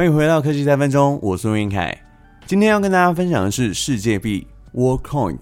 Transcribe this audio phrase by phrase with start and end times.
[0.00, 1.94] 欢迎回到科技三分钟，我是吴晏恺。
[2.46, 5.36] 今天要跟大家分享的是世界币 Worldcoin，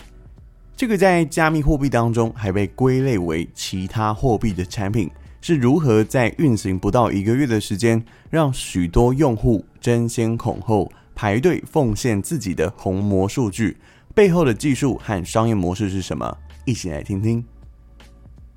[0.74, 5.08] 这个在加密货币当中还被归类为其他货币的产品，
[5.40, 13.76] 是如何在运行不到一个月的时间，让许多用户争先恐后排队奉献自己的红魔数据，
[14.12, 16.36] 背后的技术和商业模式是什么？
[16.64, 17.44] 一起来听听。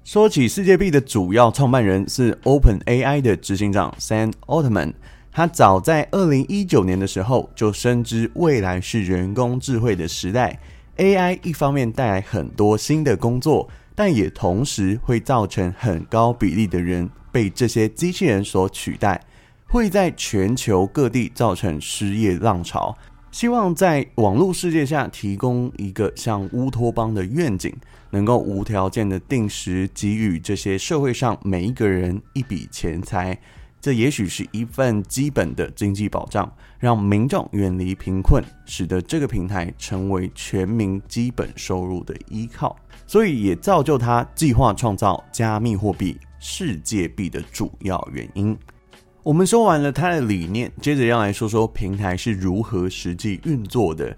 [0.04, 4.94] 说起世界币的主要创办人是 OpenAI 的执行长 Sam Altman，
[5.34, 10.60] 他早在二零一九年的时候就深知未来是人工智慧的时代
[10.98, 19.22] ，AI 一方面带来很多新的工作，但也同时会造成很高比例的人被这些机器人所取代，
[19.68, 22.94] 会在全球各地造成失业浪潮。
[23.32, 27.74] 希望在网络世界下提供一个像乌托邦的愿景，
[28.10, 33.40] 能够无条件的定时给予这些社会上每一个人一笔钱财，
[33.82, 42.76] 这也许是一份基本的经济保障，让民众远离贫困，使得这个平台成为全民基本收入的依靠，
[43.08, 48.56] 所以也造就他计划创造加密货币世界币的主要原因。
[49.24, 54.16] 我们说完了他的理念，接着要来说说平台是如何实际运作的。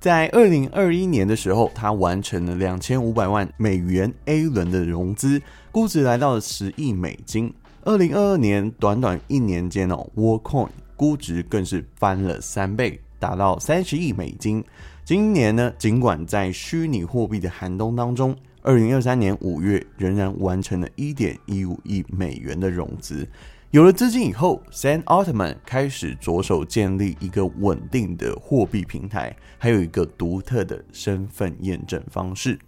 [0.00, 5.40] 在二零二一年的时候，他完成了两千五百万美元 A 轮的融资，
[5.72, 7.52] 估值来到了十亿美金。
[7.86, 14.64] 二零二二年短短一年间哦沃 Coin 估值更是翻了三倍，达到三十亿美金。
[15.04, 23.28] 今年呢，尽管在虚拟货币的寒冬当中，二零二三年五月仍然完成了一点一五亿美元的融资。
[23.70, 32.58] 有了资金以后，Sam Altman 开始着手建立一个稳定的货币平台，还有一个独特的身份验证方式。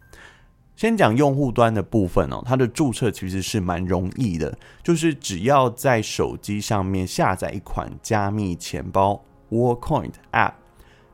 [0.76, 10.52] 先讲用户端的部分哦，它的注册其实是蛮容易的，就是只要在手机上面下载一款加密钱包 Warcoin App，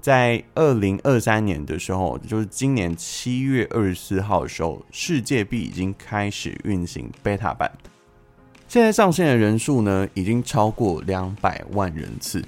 [0.01, 7.71] 在二零二三年的时候，就是今年七月二十四号的时候，世界币已经开始运行 Beta 版。
[8.67, 12.43] 现在上线的人数呢，已经超过两百万人次，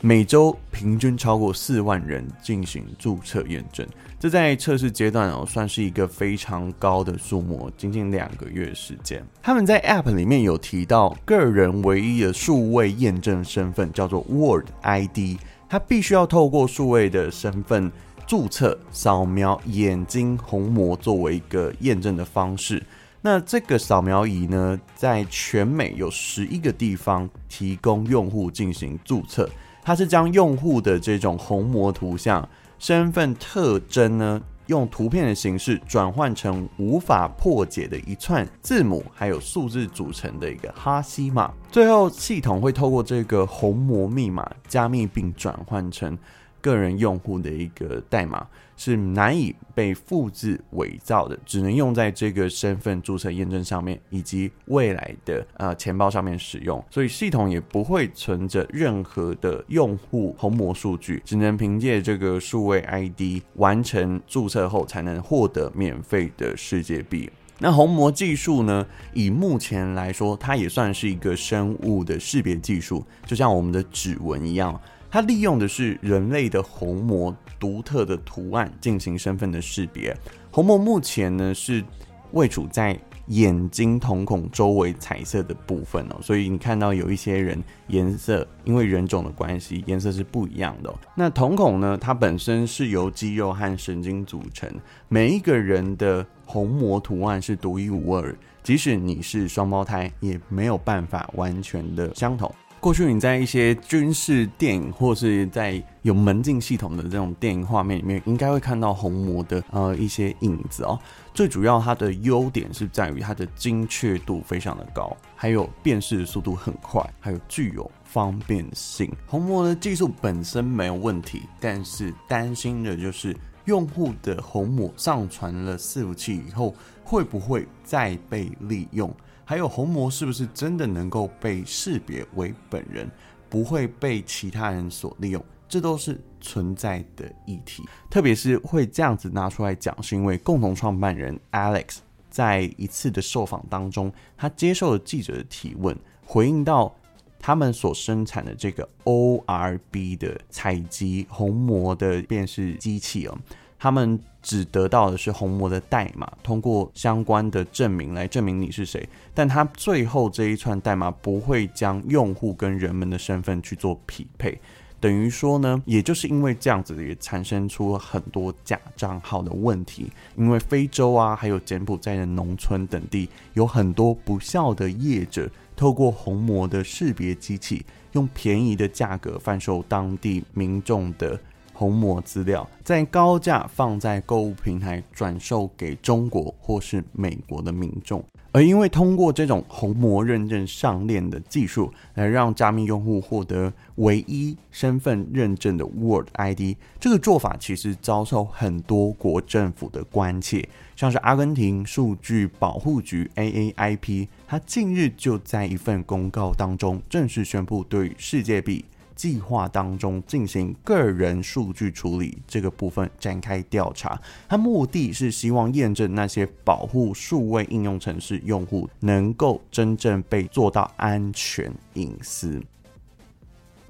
[0.00, 3.86] 每周平均超过四万人进行注册验证。
[4.18, 9.24] 这在测试阶段哦，算是一个非常高的数目，仅仅两个月时间。
[9.42, 17.90] 他们在 App 里面有提到，个人唯一的数位验证身份叫做 Word ID，它必须要透过数位的身份
[18.26, 22.82] 注册，扫描眼睛虹膜作为一个验证的方式。
[23.22, 29.48] 那这个扫描仪呢，在全美有十一个地方提供用户进行注册。
[29.86, 41.52] 它是将用户的这种虹膜图像、身份特征呢，用图片的形式转换成无法破解的一串字母还有数字组成的一个哈希码。
[41.70, 46.18] 最后，系统会透过这个虹膜密码加密并转换成。
[46.66, 48.44] 个人用户的一个代码
[48.76, 56.84] 是难以被复制伪造的，只能用在这个身份注册验证上面，以及未来的呃钱包上面使用。
[56.90, 67.30] 所以系统也不会存着任何的用户虹膜数据，只能凭借这个数位 ID 完成注册后，才能获得免费的世界币。
[67.58, 68.86] 那虹膜技术呢？
[69.14, 74.78] 以目前来说，它也算是一个生物的识别技术，就像我们的指纹一样。
[75.10, 80.16] 它利用的是人类的虹膜独特的图案进行身份的识别。
[80.50, 81.84] 虹膜目前呢是
[82.32, 90.94] 位处在眼睛瞳孔周围彩色的部分哦，所以你看到有一些人颜色因为人种的关系颜色是不一样的。
[91.16, 94.70] 那瞳孔呢，它本身是由肌肉和神经组成，
[95.08, 102.52] 每一个人的虹膜图案是独一无二，即使你是双胞胎，也没有办法完全的相同。
[102.78, 110.96] 过去你在一些军事电影或是在有门禁系统的这种电影画面里面，应该会看到虹膜的呃一些影子哦。
[111.34, 119.10] 最主要它的优点是在于它的精确度非常的高，还有辨识速度很快，还有具有方便性。
[119.26, 126.72] 虹膜的技术本身没有问题，但是担心的就是用户的虹膜上传了伺服器以后，
[127.02, 129.12] 会不会再被利用？
[129.48, 133.08] 还有虹膜是不是真的能够被识别为本人，
[133.48, 135.42] 不会被其他人所利用？
[135.68, 137.84] 这都是存在的议题。
[138.10, 141.98] 特别是会这样子拿出来讲，是因为共同创办人 Alex
[142.28, 146.92] 在一次的受访当中，他接受了记者的提问，回应到
[147.38, 153.38] 他们所生产的这个 ORB 的采集虹膜的辨识机器哦。
[153.86, 164.60] 他们只得到的是红魔的代码，通过相关的证明来证明你是谁，但他最后这一串代码不会将用户跟人们的身份去做匹配。
[164.98, 170.10] 等于说呢，也就是因为这样子，也产生出了很多假账号的问题。
[170.36, 181.38] 因为非洲啊，还有柬埔寨的农村等地，有很多不肖的业者，透过红魔的识别机器，用便宜的价格贩售当地民众的
[181.76, 188.24] 虹膜资料，再高价放在购物平台转售给中国或是美国的民众。
[188.52, 208.86] 而因为通过这种虹膜认证上链的技术，来让加密用户获得唯一身份认证的 Word ID，这个做法其实遭受很多国政府的关切，像是阿根廷数据保护局 AAIP，它近日就在一份公告当中正式宣布对世界币。
[209.16, 222.62] 计划当中进行个人数据处理这个部分展开调查，它目的是希望验证那些保护数位应用程式用户能够真正被做到安全隐私。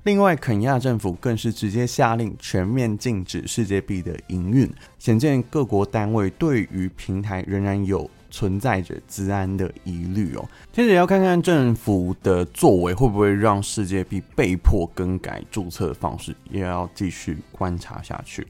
[0.04, 8.08] 另外，肯亚政府更是直接下令全面禁止世界币的营运，显见各国单位对于平台仍然有。
[8.36, 10.46] 存在着资安的疑虑哦。
[10.70, 18.46] 接着要看看政府的作为会不会让世界币被迫更改注册的方式，也要继续观察下去。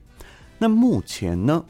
[0.58, 1.64] 那目前呢，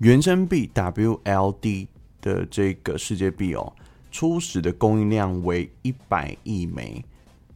[0.00, 1.86] 原生币 WLD
[2.20, 3.72] 的这个世界币哦，
[4.10, 7.02] 初始的供应量为一百亿枚，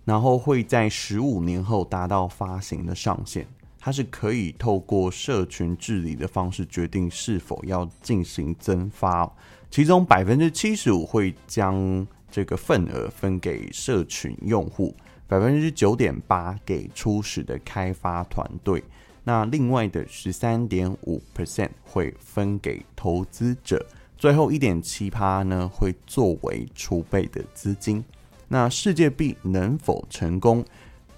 [0.07, 3.47] 然后会在十五年后达到发行的上限。
[3.87, 9.33] 它是可以透过社群治理的方式决定是否要进行增发。
[9.71, 14.93] 其中百分之七十五会将这个份额分给社群用户，
[15.29, 18.83] 百分之九点八给初始的开发团队，
[19.23, 23.87] 那另外的十三点五 percent 会分给投资者，
[24.19, 28.05] 最后一点七趴呢会作为储备的资金。
[28.49, 30.65] 那世界币能否成功，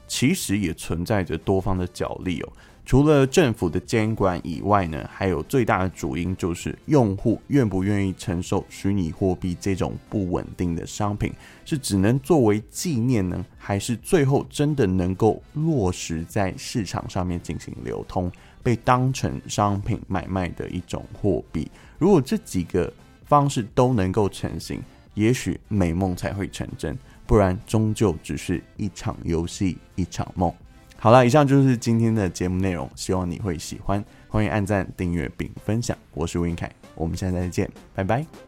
[0.09, 2.53] 其实也存在着多方的角力哦。
[2.85, 11.31] 除了政府的监管以外呢，还有最大的主因就是用户愿不愿意承受虚拟货币这种不稳定的商品，
[11.67, 18.33] 是只能作为纪念呢，还是最后真的能够落实在市场上面进行流通，
[18.63, 21.71] 被当成商品买卖的一种货币？
[21.99, 22.91] 如果这几个
[23.27, 24.83] 方式都能够成型，
[25.15, 26.97] 也许美梦才会成真，
[27.27, 30.53] 不然终究只是一场游戏，一场梦。
[30.97, 34.05] 好了，以上就是今天的节目内容，希望你会喜欢。
[34.29, 35.97] 欢迎按赞、订阅并分享。
[36.13, 38.48] 我是吴晏恺，我们下次再见，拜拜。